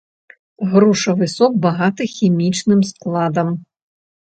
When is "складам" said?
2.93-3.59